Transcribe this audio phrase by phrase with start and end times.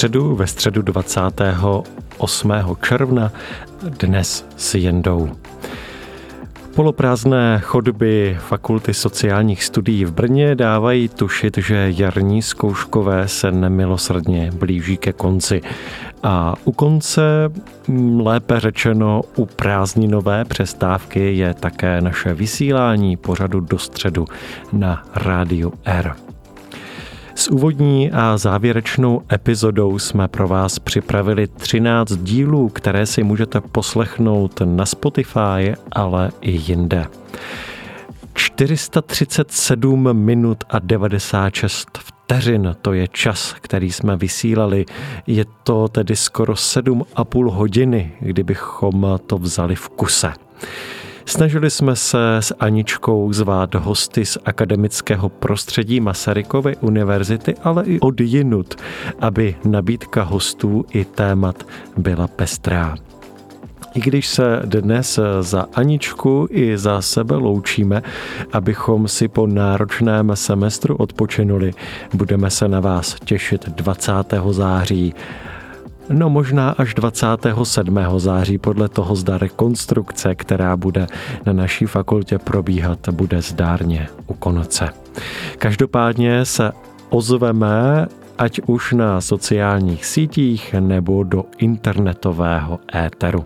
[0.00, 2.52] středu, ve středu 28.
[2.88, 3.32] června,
[3.82, 5.30] dnes s Jendou
[6.74, 14.96] Poloprázdné chodby Fakulty sociálních studií v Brně dávají tušit, že jarní zkouškové se nemilosrdně blíží
[14.96, 15.60] ke konci.
[16.22, 17.22] A u konce,
[18.18, 24.24] lépe řečeno u prázdninové přestávky, je také naše vysílání pořadu do středu
[24.72, 26.14] na rádiu R.
[27.40, 34.60] S úvodní a závěrečnou epizodou jsme pro vás připravili 13 dílů, které si můžete poslechnout
[34.64, 37.06] na Spotify, ale i jinde.
[38.34, 44.86] 437 minut a 96 vteřin, to je čas, který jsme vysílali.
[45.26, 50.32] Je to tedy skoro 7,5 hodiny, kdybychom to vzali v kuse.
[51.30, 58.20] Snažili jsme se s Aničkou zvát hosty z akademického prostředí Masarykovy univerzity, ale i od
[58.20, 58.74] jinut,
[59.20, 62.96] aby nabídka hostů i témat byla pestrá.
[63.94, 68.02] I když se dnes za Aničku i za sebe loučíme,
[68.52, 71.72] abychom si po náročném semestru odpočinuli,
[72.14, 74.12] budeme se na vás těšit 20.
[74.50, 75.14] září
[76.12, 77.98] No možná až 27.
[78.16, 81.06] září podle toho zda rekonstrukce, která bude
[81.46, 84.88] na naší fakultě probíhat, bude zdárně u konce.
[85.58, 86.72] Každopádně se
[87.10, 88.06] ozveme
[88.38, 93.44] ať už na sociálních sítích nebo do internetového éteru.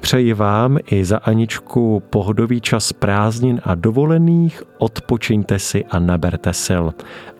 [0.00, 6.84] Přeji vám i za Aničku pohodový čas prázdnin a dovolených, odpočiňte si a naberte sil.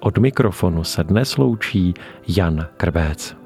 [0.00, 1.94] Od mikrofonu se dnes loučí
[2.28, 3.43] Jan Krbec.